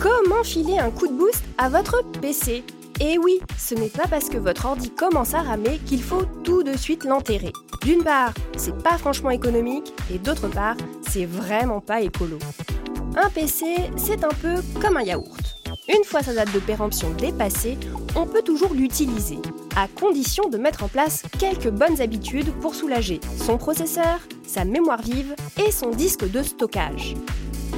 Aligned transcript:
Comment 0.00 0.44
filer 0.44 0.78
un 0.78 0.92
coup 0.92 1.08
de 1.08 1.12
boost 1.12 1.42
à 1.58 1.68
votre 1.68 2.04
PC 2.20 2.62
Et 3.00 3.14
eh 3.14 3.18
oui, 3.18 3.40
ce 3.56 3.74
n'est 3.74 3.88
pas 3.88 4.06
parce 4.08 4.28
que 4.28 4.38
votre 4.38 4.66
ordi 4.66 4.90
commence 4.90 5.34
à 5.34 5.42
ramer 5.42 5.80
qu'il 5.86 6.04
faut 6.04 6.22
tout 6.44 6.62
de 6.62 6.76
suite 6.76 7.04
l'enterrer. 7.04 7.52
D'une 7.82 8.04
part, 8.04 8.32
c'est 8.56 8.80
pas 8.80 8.96
franchement 8.96 9.30
économique, 9.30 9.92
et 10.12 10.18
d'autre 10.18 10.46
part, 10.46 10.76
c'est 11.08 11.24
vraiment 11.24 11.80
pas 11.80 12.00
écolo. 12.00 12.38
Un 13.16 13.28
PC, 13.30 13.66
c'est 13.96 14.22
un 14.22 14.34
peu 14.40 14.62
comme 14.80 14.98
un 14.98 15.02
yaourt. 15.02 15.56
Une 15.88 16.04
fois 16.04 16.22
sa 16.22 16.32
date 16.32 16.52
de 16.52 16.60
péremption 16.60 17.10
dépassée, 17.10 17.76
on 18.14 18.26
peut 18.26 18.42
toujours 18.42 18.74
l'utiliser, 18.74 19.38
à 19.74 19.88
condition 19.88 20.48
de 20.48 20.58
mettre 20.58 20.84
en 20.84 20.88
place 20.88 21.24
quelques 21.40 21.70
bonnes 21.70 22.00
habitudes 22.00 22.52
pour 22.60 22.76
soulager 22.76 23.18
son 23.44 23.58
processeur, 23.58 24.20
sa 24.46 24.64
mémoire 24.64 25.02
vive 25.02 25.34
et 25.66 25.72
son 25.72 25.90
disque 25.90 26.30
de 26.30 26.42
stockage. 26.44 27.16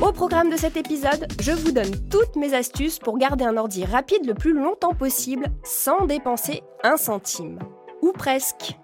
Au 0.03 0.13
programme 0.13 0.49
de 0.49 0.57
cet 0.57 0.79
épisode, 0.79 1.27
je 1.43 1.53
vous 1.53 1.73
donne 1.73 2.09
toutes 2.09 2.35
mes 2.35 2.55
astuces 2.55 2.99
pour 2.99 3.19
garder 3.19 3.45
un 3.45 3.59
ordi 3.59 3.85
rapide 3.85 4.25
le 4.25 4.33
plus 4.33 4.55
longtemps 4.55 4.95
possible 4.95 5.49
sans 5.63 6.07
dépenser 6.07 6.63
un 6.83 6.97
centime. 6.97 7.59
Ou 8.01 8.13
presque. 8.13 8.79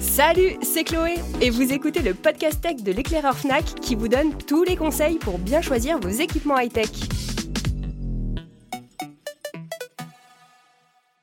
Salut, 0.00 0.56
c'est 0.60 0.82
Chloé 0.82 1.14
et 1.40 1.50
vous 1.50 1.72
écoutez 1.72 2.02
le 2.02 2.14
podcast 2.14 2.60
tech 2.60 2.82
de 2.82 2.90
l'éclaireur 2.90 3.38
Fnac 3.38 3.64
qui 3.80 3.94
vous 3.94 4.08
donne 4.08 4.36
tous 4.36 4.64
les 4.64 4.74
conseils 4.74 5.18
pour 5.18 5.38
bien 5.38 5.62
choisir 5.62 6.00
vos 6.00 6.08
équipements 6.08 6.58
high-tech. 6.58 6.90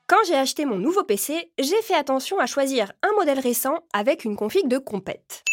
Quand 0.06 0.24
j'ai 0.26 0.36
acheté 0.36 0.64
mon 0.64 0.78
nouveau 0.78 1.04
PC, 1.04 1.52
j'ai 1.58 1.82
fait 1.82 1.94
attention 1.94 2.38
à 2.38 2.46
choisir 2.46 2.92
un 3.02 3.14
modèle 3.18 3.40
récent 3.40 3.80
avec 3.92 4.24
une 4.24 4.36
config 4.36 4.66
de 4.68 4.78
compète. 4.78 5.44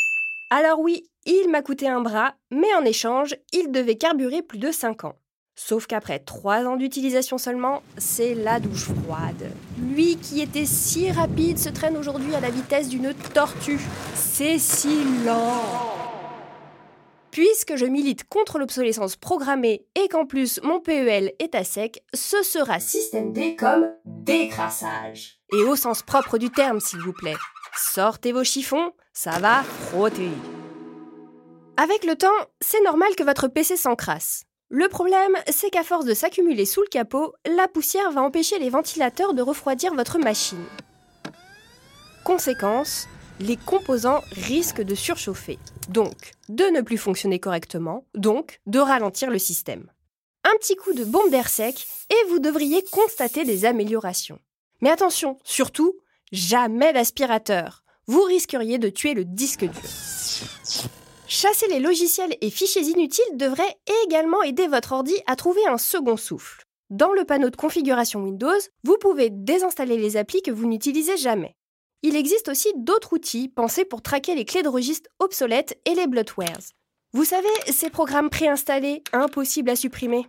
Alors 0.49 0.79
oui, 0.79 1.03
il 1.25 1.49
m'a 1.49 1.61
coûté 1.61 1.89
un 1.89 1.99
bras, 1.99 2.33
mais 2.51 2.73
en 2.75 2.85
échange, 2.85 3.35
il 3.51 3.69
devait 3.69 3.97
carburer 3.97 4.41
plus 4.41 4.59
de 4.59 4.71
5 4.71 5.03
ans. 5.03 5.15
Sauf 5.55 5.87
qu'après 5.87 6.19
3 6.19 6.65
ans 6.65 6.77
d'utilisation 6.77 7.37
seulement, 7.37 7.83
c'est 7.97 8.33
la 8.33 8.61
douche 8.61 8.85
froide. 8.85 9.51
Lui 9.77 10.15
qui 10.15 10.39
était 10.39 10.65
si 10.65 11.11
rapide 11.11 11.57
se 11.57 11.67
traîne 11.67 11.97
aujourd'hui 11.97 12.33
à 12.33 12.39
la 12.39 12.49
vitesse 12.49 12.87
d'une 12.87 13.13
tortue. 13.33 13.81
C'est 14.15 14.57
si 14.57 15.03
lent. 15.25 15.63
Puisque 17.31 17.75
je 17.75 17.85
milite 17.85 18.23
contre 18.29 18.57
l'obsolescence 18.57 19.17
programmée 19.17 19.85
et 19.95 20.07
qu'en 20.07 20.25
plus 20.25 20.61
mon 20.63 20.79
PEL 20.79 21.33
est 21.39 21.55
à 21.55 21.65
sec, 21.65 22.01
ce 22.13 22.41
sera 22.41 22.79
système 22.79 23.33
D 23.33 23.57
comme 23.57 23.91
décrassage. 24.05 25.41
Et 25.51 25.63
au 25.63 25.75
sens 25.75 26.03
propre 26.03 26.37
du 26.37 26.49
terme, 26.49 26.79
s'il 26.79 26.99
vous 26.99 27.13
plaît. 27.13 27.35
Sortez 27.79 28.31
vos 28.31 28.43
chiffons, 28.43 28.91
ça 29.13 29.37
va 29.37 29.61
frotter. 29.61 30.31
Avec 31.77 32.05
le 32.05 32.15
temps, 32.15 32.27
c'est 32.59 32.81
normal 32.83 33.15
que 33.15 33.23
votre 33.23 33.47
PC 33.47 33.77
s'encrasse. 33.77 34.45
Le 34.69 34.89
problème, 34.89 35.37
c'est 35.47 35.69
qu'à 35.69 35.83
force 35.83 36.05
de 36.05 36.15
s'accumuler 36.15 36.65
sous 36.65 36.81
le 36.81 36.87
capot, 36.87 37.33
la 37.45 37.67
poussière 37.67 38.11
va 38.11 38.23
empêcher 38.23 38.57
les 38.57 38.71
ventilateurs 38.71 39.35
de 39.35 39.43
refroidir 39.43 39.93
votre 39.93 40.17
machine. 40.17 40.65
Conséquence, 42.25 43.07
les 43.39 43.57
composants 43.57 44.21
risquent 44.31 44.81
de 44.81 44.95
surchauffer, 44.95 45.59
donc 45.87 46.33
de 46.49 46.63
ne 46.65 46.81
plus 46.81 46.97
fonctionner 46.97 47.39
correctement, 47.39 48.05
donc 48.15 48.59
de 48.65 48.79
ralentir 48.79 49.29
le 49.29 49.37
système. 49.37 49.91
Un 50.43 50.57
petit 50.59 50.75
coup 50.75 50.93
de 50.93 51.05
bombe 51.05 51.29
d'air 51.29 51.47
sec 51.47 51.87
et 52.09 52.29
vous 52.29 52.39
devriez 52.39 52.83
constater 52.91 53.45
des 53.45 53.65
améliorations. 53.65 54.39
Mais 54.81 54.89
attention, 54.89 55.37
surtout, 55.43 55.93
jamais 56.31 56.93
d'aspirateur. 56.93 57.83
Vous 58.07 58.23
risqueriez 58.23 58.77
de 58.77 58.89
tuer 58.89 59.13
le 59.13 59.25
disque 59.25 59.65
dur. 59.65 59.81
Chasser 61.27 61.67
les 61.67 61.79
logiciels 61.79 62.37
et 62.39 62.49
fichiers 62.49 62.83
inutiles 62.83 63.35
devrait 63.35 63.77
également 64.05 64.41
aider 64.43 64.67
votre 64.67 64.93
ordi 64.93 65.13
à 65.25 65.35
trouver 65.35 65.65
un 65.67 65.77
second 65.77 66.15
souffle. 66.15 66.63
Dans 66.89 67.11
le 67.11 67.25
panneau 67.25 67.49
de 67.49 67.57
configuration 67.57 68.21
Windows, 68.21 68.59
vous 68.83 68.97
pouvez 68.97 69.29
désinstaller 69.29 69.97
les 69.97 70.15
applis 70.15 70.41
que 70.41 70.51
vous 70.51 70.67
n'utilisez 70.67 71.17
jamais. 71.17 71.53
Il 72.01 72.15
existe 72.15 72.47
aussi 72.47 72.71
d'autres 72.77 73.11
outils 73.13 73.49
pensés 73.49 73.83
pour 73.83 74.01
traquer 74.01 74.35
les 74.35 74.45
clés 74.45 74.63
de 74.63 74.69
registre 74.69 75.09
obsolètes 75.19 75.77
et 75.83 75.95
les 75.95 76.07
bloatwares. 76.07 76.71
Vous 77.11 77.25
savez, 77.25 77.47
ces 77.71 77.89
programmes 77.89 78.29
préinstallés, 78.29 79.03
impossibles 79.11 79.71
à 79.71 79.75
supprimer. 79.75 80.25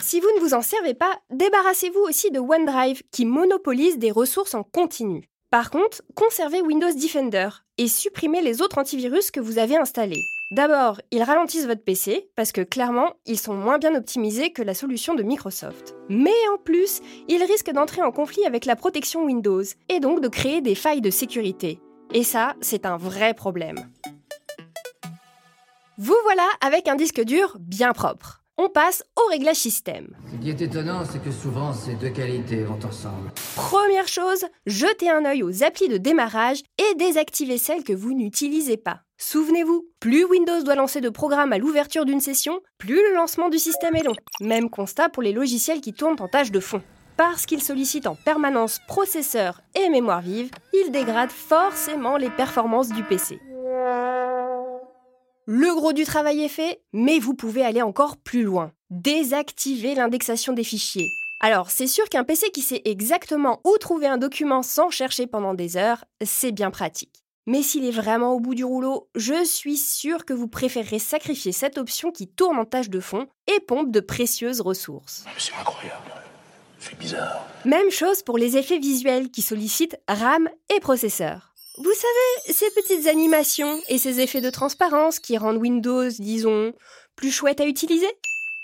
Si 0.00 0.20
vous 0.20 0.30
ne 0.36 0.40
vous 0.40 0.54
en 0.54 0.62
servez 0.62 0.94
pas, 0.94 1.18
débarrassez-vous 1.30 2.00
aussi 2.00 2.30
de 2.30 2.38
OneDrive 2.38 3.02
qui 3.10 3.26
monopolise 3.26 3.98
des 3.98 4.12
ressources 4.12 4.54
en 4.54 4.62
continu. 4.62 5.28
Par 5.50 5.70
contre, 5.70 6.02
conservez 6.14 6.60
Windows 6.60 6.92
Defender 6.92 7.48
et 7.78 7.88
supprimez 7.88 8.42
les 8.42 8.60
autres 8.60 8.76
antivirus 8.76 9.30
que 9.30 9.40
vous 9.40 9.58
avez 9.58 9.78
installés. 9.78 10.20
D'abord, 10.50 11.00
ils 11.10 11.22
ralentissent 11.22 11.66
votre 11.66 11.82
PC 11.82 12.28
parce 12.36 12.52
que 12.52 12.60
clairement, 12.60 13.14
ils 13.24 13.38
sont 13.38 13.54
moins 13.54 13.78
bien 13.78 13.94
optimisés 13.94 14.52
que 14.52 14.60
la 14.60 14.74
solution 14.74 15.14
de 15.14 15.22
Microsoft. 15.22 15.94
Mais 16.10 16.34
en 16.52 16.58
plus, 16.58 17.00
ils 17.28 17.42
risquent 17.42 17.72
d'entrer 17.72 18.02
en 18.02 18.12
conflit 18.12 18.44
avec 18.44 18.66
la 18.66 18.76
protection 18.76 19.24
Windows 19.24 19.62
et 19.88 20.00
donc 20.00 20.20
de 20.20 20.28
créer 20.28 20.60
des 20.60 20.74
failles 20.74 21.00
de 21.00 21.10
sécurité. 21.10 21.80
Et 22.12 22.24
ça, 22.24 22.54
c'est 22.60 22.84
un 22.84 22.98
vrai 22.98 23.32
problème. 23.32 23.90
Vous 25.96 26.16
voilà 26.24 26.46
avec 26.60 26.88
un 26.88 26.94
disque 26.94 27.22
dur 27.22 27.56
bien 27.58 27.92
propre. 27.92 28.42
On 28.60 28.68
passe 28.68 29.04
au 29.16 29.30
réglage 29.30 29.54
système. 29.54 30.08
Ce 30.32 30.36
qui 30.42 30.50
est 30.50 30.60
étonnant, 30.60 31.04
c'est 31.04 31.22
que 31.22 31.30
souvent 31.30 31.72
ces 31.72 31.94
deux 31.94 32.08
qualités 32.08 32.64
vont 32.64 32.78
ensemble. 32.84 33.30
Première 33.54 34.08
chose, 34.08 34.44
jetez 34.66 35.08
un 35.08 35.24
œil 35.24 35.44
aux 35.44 35.62
applis 35.62 35.88
de 35.88 35.96
démarrage 35.96 36.64
et 36.76 36.96
désactivez 36.96 37.56
celles 37.56 37.84
que 37.84 37.92
vous 37.92 38.14
n'utilisez 38.14 38.76
pas. 38.76 39.02
Souvenez-vous, 39.16 39.86
plus 40.00 40.24
Windows 40.24 40.60
doit 40.64 40.74
lancer 40.74 41.00
de 41.00 41.08
programmes 41.08 41.52
à 41.52 41.58
l'ouverture 41.58 42.04
d'une 42.04 42.18
session, 42.18 42.60
plus 42.78 42.96
le 42.96 43.14
lancement 43.14 43.48
du 43.48 43.60
système 43.60 43.94
est 43.94 44.02
long. 44.02 44.16
Même 44.40 44.70
constat 44.70 45.08
pour 45.08 45.22
les 45.22 45.32
logiciels 45.32 45.80
qui 45.80 45.92
tournent 45.92 46.20
en 46.20 46.26
tâche 46.26 46.50
de 46.50 46.60
fond. 46.60 46.82
Parce 47.16 47.46
qu'ils 47.46 47.62
sollicitent 47.62 48.08
en 48.08 48.16
permanence 48.16 48.80
processeur 48.88 49.60
et 49.76 49.88
mémoire 49.88 50.20
vive, 50.20 50.50
ils 50.72 50.90
dégradent 50.90 51.30
forcément 51.30 52.16
les 52.16 52.30
performances 52.30 52.88
du 52.88 53.04
PC. 53.04 53.38
Le 55.50 55.74
gros 55.74 55.94
du 55.94 56.04
travail 56.04 56.42
est 56.44 56.48
fait, 56.48 56.82
mais 56.92 57.18
vous 57.18 57.32
pouvez 57.32 57.64
aller 57.64 57.80
encore 57.80 58.18
plus 58.18 58.42
loin. 58.42 58.72
Désactiver 58.90 59.94
l'indexation 59.94 60.52
des 60.52 60.62
fichiers. 60.62 61.08
Alors, 61.40 61.70
c'est 61.70 61.86
sûr 61.86 62.06
qu'un 62.10 62.22
PC 62.22 62.50
qui 62.50 62.60
sait 62.60 62.82
exactement 62.84 63.62
où 63.64 63.78
trouver 63.78 64.06
un 64.08 64.18
document 64.18 64.62
sans 64.62 64.90
chercher 64.90 65.26
pendant 65.26 65.54
des 65.54 65.78
heures, 65.78 66.04
c'est 66.22 66.52
bien 66.52 66.70
pratique. 66.70 67.24
Mais 67.46 67.62
s'il 67.62 67.86
est 67.86 67.90
vraiment 67.90 68.34
au 68.34 68.40
bout 68.40 68.54
du 68.54 68.62
rouleau, 68.62 69.08
je 69.14 69.42
suis 69.42 69.78
sûre 69.78 70.26
que 70.26 70.34
vous 70.34 70.48
préférerez 70.48 70.98
sacrifier 70.98 71.52
cette 71.52 71.78
option 71.78 72.12
qui 72.12 72.28
tourne 72.28 72.58
en 72.58 72.66
tâche 72.66 72.90
de 72.90 73.00
fond 73.00 73.26
et 73.46 73.60
pompe 73.60 73.90
de 73.90 74.00
précieuses 74.00 74.60
ressources. 74.60 75.24
C'est 75.38 75.54
incroyable. 75.58 76.12
C'est 76.78 76.98
bizarre. 76.98 77.46
Même 77.64 77.90
chose 77.90 78.22
pour 78.22 78.36
les 78.36 78.58
effets 78.58 78.78
visuels 78.78 79.30
qui 79.30 79.40
sollicitent 79.40 79.96
RAM 80.08 80.46
et 80.76 80.80
processeur. 80.80 81.47
Vous 81.78 81.92
savez, 81.92 82.52
ces 82.52 82.70
petites 82.70 83.06
animations 83.06 83.80
et 83.88 83.98
ces 83.98 84.20
effets 84.20 84.40
de 84.40 84.50
transparence 84.50 85.20
qui 85.20 85.38
rendent 85.38 85.58
Windows, 85.58 86.08
disons, 86.18 86.72
plus 87.14 87.30
chouette 87.30 87.60
à 87.60 87.66
utiliser 87.66 88.08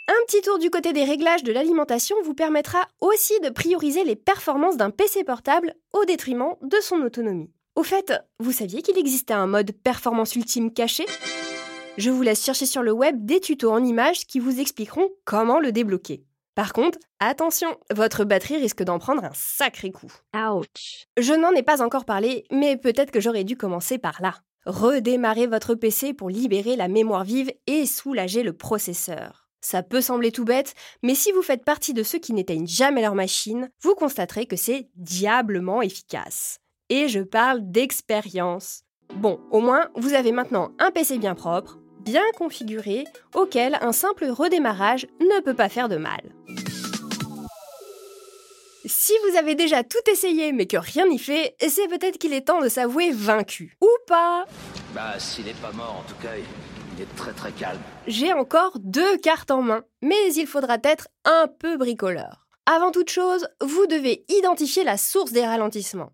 un 0.07 0.27
petit 0.27 0.43
tour 0.43 0.59
du 0.59 0.69
côté 0.69 0.93
des 0.93 1.05
réglages 1.05 1.45
de 1.45 1.53
l'alimentation 1.53 2.15
vous 2.25 2.35
permettra 2.35 2.87
aussi 3.01 3.33
de 3.41 3.49
prioriser 3.49 4.05
les 4.05 4.17
performances 4.17 4.77
d'un 4.77 4.91
PC 4.91 5.25
portable 5.25 5.75
au 5.95 6.05
détriment 6.05 6.57
de 6.61 6.77
son 6.83 6.97
autonomie. 6.97 7.51
Au 7.75 7.83
fait, 7.83 8.13
vous 8.39 8.53
saviez 8.53 8.83
qu'il 8.83 8.99
existait 8.99 9.33
un 9.33 9.47
mode 9.47 9.73
performance 9.73 10.37
ultime 10.37 10.75
caché? 10.75 11.07
Je 11.97 12.11
vous 12.11 12.21
laisse 12.21 12.45
chercher 12.45 12.67
sur 12.67 12.83
le 12.83 12.93
web 12.93 13.25
des 13.25 13.41
tutos 13.41 13.71
en 13.71 13.83
images 13.83 14.27
qui 14.27 14.41
vous 14.41 14.61
expliqueront 14.61 15.09
comment 15.25 15.59
le 15.59 15.73
débloquer. 15.73 16.25
Par 16.55 16.73
contre, 16.73 16.99
attention, 17.19 17.69
votre 17.93 18.25
batterie 18.25 18.59
risque 18.59 18.85
d'en 18.85 19.01
prendre 19.01 19.25
un 19.25 19.33
sacré 19.35 19.91
coup. 19.91 20.13
Ouch. 20.37 21.07
Je 21.19 21.33
n'en 21.33 21.51
ai 21.51 21.65
pas 21.65 21.83
encore 21.83 22.05
parlé, 22.05 22.45
mais 22.53 22.77
peut-être 22.77 23.11
que 23.11 23.21
j'aurais 23.21 23.43
dû 23.43 23.57
commencer 23.57 23.99
par 23.99 24.23
là. 24.23 24.37
Redémarrer 24.65 25.49
votre 25.49 25.75
PC 25.75 26.15
pour 26.15 26.31
libérer 26.31 26.77
la 26.77 26.87
mémoire 26.87 27.25
vive 27.25 27.53
et 27.67 27.87
soulager 27.87 28.45
le 28.45 28.53
processeur. 28.53 29.49
Ça 29.61 29.83
peut 29.83 30.01
sembler 30.01 30.31
tout 30.31 30.45
bête, 30.45 30.75
mais 31.03 31.15
si 31.15 31.33
vous 31.33 31.43
faites 31.43 31.65
partie 31.65 31.93
de 31.93 32.03
ceux 32.03 32.19
qui 32.19 32.35
n'éteignent 32.35 32.69
jamais 32.69 33.03
leur 33.03 33.15
machine, 33.15 33.69
vous 33.83 33.95
constaterez 33.95 34.47
que 34.47 34.57
c'est 34.57 34.89
diablement 34.95 35.83
efficace. 35.83 36.61
Et 36.89 37.09
je 37.09 37.21
parle 37.21 37.61
d'expérience. 37.63 38.83
Bon, 39.17 39.41
au 39.51 39.61
moins, 39.61 39.89
vous 39.97 40.15
avez 40.15 40.33
maintenant 40.33 40.71
un 40.79 40.91
PC 40.91 41.19
bien 41.19 41.35
propre, 41.35 41.79
bien 42.05 42.25
configuré, 42.37 43.05
auquel 43.35 43.79
un 43.81 43.93
simple 43.93 44.27
redémarrage 44.27 45.07
ne 45.21 45.41
peut 45.41 45.55
pas 45.55 45.69
faire 45.69 45.89
de 45.89 45.97
mal. 45.97 46.21
Si 48.87 49.13
vous 49.27 49.39
avez 49.39 49.55
déjà 49.55 49.83
tout 49.83 50.11
essayé 50.11 50.53
mais 50.53 50.67
que 50.67 50.77
rien 50.77 51.07
n'y 51.07 51.19
fait, 51.19 51.57
c'est 51.59 51.89
peut-être 51.89 52.19
qu'il 52.19 52.35
est 52.35 52.43
temps 52.47 52.61
de 52.61 52.69
s'avouer 52.69 53.11
vaincu. 53.13 53.77
Ou 53.81 53.89
pas 54.07 54.45
Bah, 54.95 55.19
s'il 55.19 55.47
n'est 55.47 55.55
pas 55.55 55.73
mort, 55.73 56.05
en 56.05 56.09
tout 56.09 56.21
cas, 56.23 56.35
il 56.97 57.03
est 57.03 57.17
très 57.17 57.33
très 57.33 57.53
calme. 57.53 57.81
J'ai 58.07 58.35
encore 58.35 58.79
deux 58.81 59.17
cartes 59.19 59.51
en 59.51 59.63
main, 59.63 59.85
mais 60.03 60.35
il 60.35 60.47
faudra 60.47 60.77
être 60.85 61.09
un 61.25 61.49
peu 61.49 61.79
bricoleur. 61.79 62.47
Avant 62.67 62.91
toute 62.91 63.11
chose, 63.11 63.49
vous 63.63 63.87
devez 63.87 64.25
identifier 64.29 64.85
la 64.85 64.99
source 64.99 65.33
des 65.33 65.47
ralentissements. 65.47 66.13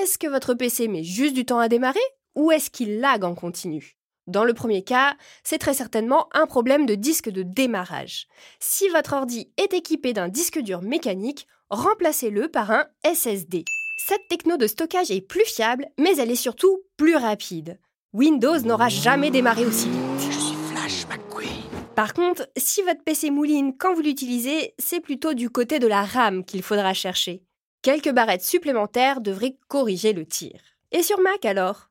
Est-ce 0.00 0.16
que 0.16 0.28
votre 0.28 0.54
PC 0.54 0.86
met 0.86 1.02
juste 1.02 1.34
du 1.34 1.44
temps 1.44 1.58
à 1.58 1.68
démarrer 1.68 2.00
ou 2.36 2.52
est-ce 2.52 2.70
qu'il 2.70 3.00
lag 3.00 3.24
en 3.24 3.34
continu? 3.34 3.96
Dans 4.28 4.44
le 4.44 4.54
premier 4.54 4.82
cas, 4.82 5.16
c'est 5.42 5.58
très 5.58 5.74
certainement 5.74 6.28
un 6.32 6.46
problème 6.46 6.86
de 6.86 6.94
disque 6.94 7.28
de 7.28 7.42
démarrage. 7.42 8.28
Si 8.60 8.88
votre 8.88 9.14
ordi 9.14 9.52
est 9.56 9.74
équipé 9.74 10.12
d'un 10.12 10.28
disque 10.28 10.60
dur 10.60 10.80
mécanique, 10.80 11.48
remplacez-le 11.70 12.48
par 12.48 12.70
un 12.70 12.86
SSD. 13.04 13.64
Cette 13.98 14.28
techno 14.28 14.56
de 14.56 14.68
stockage 14.68 15.10
est 15.10 15.20
plus 15.20 15.44
fiable, 15.44 15.88
mais 15.98 16.16
elle 16.18 16.30
est 16.30 16.36
surtout 16.36 16.82
plus 16.96 17.16
rapide. 17.16 17.80
Windows 18.12 18.60
n'aura 18.60 18.88
jamais 18.88 19.30
démarré 19.30 19.66
aussi 19.66 19.88
vite. 19.88 20.30
Je 20.30 20.38
suis 20.38 20.56
Flash 20.70 21.06
McQueen. 21.08 21.48
Par 21.96 22.14
contre, 22.14 22.48
si 22.56 22.82
votre 22.82 23.02
PC 23.02 23.30
mouline 23.30 23.76
quand 23.76 23.94
vous 23.94 24.02
l'utilisez, 24.02 24.74
c'est 24.78 25.00
plutôt 25.00 25.34
du 25.34 25.50
côté 25.50 25.80
de 25.80 25.88
la 25.88 26.04
RAM 26.04 26.44
qu'il 26.44 26.62
faudra 26.62 26.94
chercher. 26.94 27.42
Quelques 27.82 28.12
barrettes 28.12 28.44
supplémentaires 28.44 29.20
devraient 29.20 29.56
corriger 29.66 30.12
le 30.12 30.26
tir. 30.26 30.60
Et 30.92 31.02
sur 31.02 31.20
Mac 31.20 31.44
alors? 31.44 31.88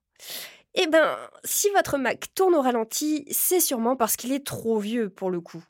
Eh 0.73 0.87
ben, 0.87 1.17
si 1.43 1.67
votre 1.75 1.97
Mac 1.97 2.33
tourne 2.33 2.55
au 2.55 2.61
ralenti, 2.61 3.25
c'est 3.29 3.59
sûrement 3.59 3.97
parce 3.97 4.15
qu'il 4.15 4.31
est 4.31 4.45
trop 4.45 4.79
vieux 4.79 5.09
pour 5.09 5.29
le 5.29 5.41
coup. 5.41 5.63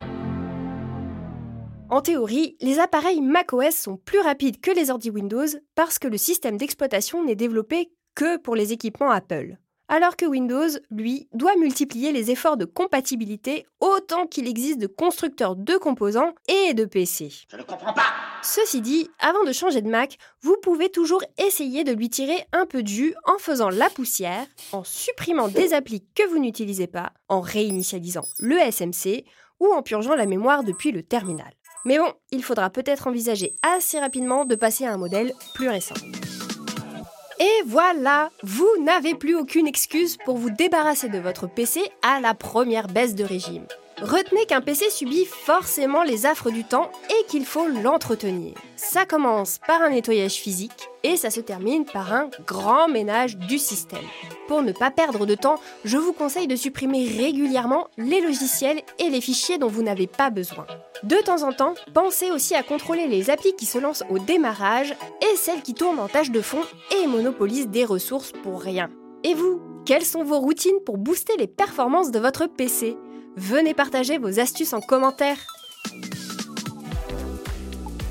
En 1.89 2.01
théorie, 2.01 2.56
les 2.62 2.80
appareils 2.80 3.21
macOS 3.21 3.75
sont 3.75 3.98
plus 3.98 4.19
rapides 4.19 4.62
que 4.62 4.71
les 4.71 4.92
ordi 4.92 5.09
Windows 5.09 5.48
parce 5.75 5.98
que 5.98 6.07
le 6.07 6.18
système 6.18 6.57
d'exploitation 6.57 7.25
n'est 7.25 7.36
développé 7.36 7.92
que 8.15 8.38
pour 8.38 8.56
les 8.56 8.74
équipements 8.74 9.12
Apple 9.12 9.57
alors 9.91 10.15
que 10.15 10.25
Windows, 10.25 10.69
lui, 10.89 11.27
doit 11.33 11.57
multiplier 11.57 12.13
les 12.13 12.31
efforts 12.31 12.55
de 12.55 12.63
compatibilité 12.63 13.67
autant 13.81 14.25
qu'il 14.25 14.47
existe 14.47 14.79
de 14.79 14.88
constructeurs 14.88 15.57
de 15.57 15.75
composants 15.75 16.33
et 16.47 16.73
de 16.73 16.85
PC. 16.85 17.29
Je 17.49 17.57
ne 17.57 17.63
comprends 17.63 17.93
pas 17.93 18.05
Ceci 18.41 18.79
dit, 18.79 19.09
avant 19.19 19.43
de 19.43 19.51
changer 19.51 19.81
de 19.81 19.89
Mac, 19.89 20.17
vous 20.41 20.55
pouvez 20.63 20.89
toujours 20.89 21.21
essayer 21.38 21.83
de 21.83 21.91
lui 21.91 22.09
tirer 22.09 22.47
un 22.53 22.65
peu 22.65 22.83
de 22.83 22.88
jus 22.88 23.13
en 23.25 23.38
faisant 23.38 23.69
la 23.69 23.89
poussière, 23.89 24.47
en 24.71 24.85
supprimant 24.85 25.49
des 25.49 25.73
applis 25.73 26.05
que 26.15 26.27
vous 26.29 26.39
n'utilisez 26.39 26.88
pas, 26.88 27.11
en 27.27 27.41
réinitialisant 27.41 28.25
le 28.39 28.57
SMC 28.71 29.25
ou 29.59 29.67
en 29.73 29.83
purgeant 29.83 30.15
la 30.15 30.25
mémoire 30.25 30.63
depuis 30.63 30.93
le 30.93 31.03
terminal. 31.03 31.51
Mais 31.83 31.97
bon, 31.97 32.13
il 32.31 32.43
faudra 32.43 32.69
peut-être 32.69 33.07
envisager 33.07 33.53
assez 33.61 33.99
rapidement 33.99 34.45
de 34.45 34.55
passer 34.55 34.85
à 34.85 34.93
un 34.93 34.97
modèle 34.97 35.33
plus 35.53 35.67
récent. 35.67 35.95
Et 37.41 37.63
voilà, 37.65 38.29
vous 38.43 38.69
n'avez 38.83 39.15
plus 39.15 39.35
aucune 39.35 39.65
excuse 39.65 40.15
pour 40.25 40.38
vous 40.38 40.51
débarrasser 40.51 41.09
de 41.09 41.17
votre 41.17 41.47
PC 41.47 41.81
à 42.03 42.19
la 42.19 42.35
première 42.35 42.88
baisse 42.88 43.15
de 43.15 43.23
régime. 43.23 43.65
Retenez 44.01 44.48
qu'un 44.48 44.62
PC 44.62 44.89
subit 44.89 45.25
forcément 45.25 46.01
les 46.01 46.25
affres 46.25 46.50
du 46.50 46.63
temps 46.63 46.89
et 47.12 47.25
qu'il 47.27 47.45
faut 47.45 47.68
l'entretenir. 47.68 48.56
Ça 48.75 49.06
commence 49.06 49.59
par 49.68 49.80
un 49.83 49.92
nettoyage 49.92 50.33
physique 50.33 50.89
et 51.03 51.18
ça 51.18 51.30
se 51.30 51.39
termine 51.39 51.86
par 51.86 52.12
un 52.12 52.31
grand 52.48 52.88
ménage 52.88 53.38
du 53.38 53.59
système. 53.59 54.00
Pour 54.48 54.63
ne 54.63 54.71
pas 54.71 54.89
perdre 54.89 55.27
de 55.27 55.36
temps, 55.36 55.59
je 55.86 55.98
vous 55.98 56.13
conseille 56.13 56.48
de 56.48 56.56
supprimer 56.56 57.07
régulièrement 57.07 57.89
les 58.00 58.21
logiciels 58.21 58.81
et 58.98 59.12
les 59.12 59.21
fichiers 59.21 59.59
dont 59.59 59.68
vous 59.68 59.83
n'avez 59.83 60.07
pas 60.07 60.31
besoin. 60.31 60.65
De 61.03 61.18
temps 61.18 61.44
en 61.44 61.53
temps, 61.53 61.75
pensez 61.94 62.31
aussi 62.31 62.56
à 62.56 62.63
contrôler 62.63 63.07
les 63.07 63.30
applis 63.30 63.56
qui 63.56 63.68
se 63.68 63.77
lancent 63.77 64.03
au 64.09 64.18
démarrage 64.18 64.95
et 65.21 65.36
celles 65.36 65.62
qui 65.62 65.75
tournent 65.75 66.00
en 66.00 66.07
tâche 66.07 66.31
de 66.31 66.42
fond 66.42 66.63
et 67.00 67.06
monopolisent 67.06 67.69
des 67.69 67.86
ressources 67.86 68.31
pour 68.42 68.62
rien. 68.62 68.89
Et 69.24 69.36
vous, 69.36 69.62
quelles 69.86 70.06
sont 70.06 70.24
vos 70.24 70.39
routines 70.39 70.80
pour 70.88 70.98
booster 70.98 71.38
les 71.38 71.48
performances 71.48 72.09
de 72.09 72.19
votre 72.19 72.48
PC 72.48 72.98
Venez 73.37 73.73
partager 73.73 74.17
vos 74.17 74.39
astuces 74.39 74.73
en 74.73 74.81
commentaire. 74.81 75.37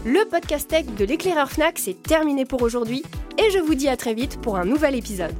Le 0.06 0.26
podcast 0.28 0.68
tech 0.68 0.86
de 0.86 1.04
l'éclaireur 1.04 1.50
Fnac, 1.50 1.78
c'est 1.78 2.02
terminé 2.02 2.46
pour 2.46 2.62
aujourd'hui 2.62 3.02
et 3.36 3.50
je 3.50 3.58
vous 3.58 3.74
dis 3.74 3.88
à 3.88 3.98
très 3.98 4.14
vite 4.14 4.40
pour 4.40 4.56
un 4.56 4.64
nouvel 4.64 4.94
épisode. 4.94 5.34